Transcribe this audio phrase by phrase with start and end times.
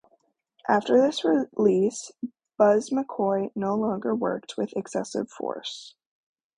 [0.67, 2.09] After this release,
[2.57, 5.93] Buzz McCoy no longer worked with Excessive Force.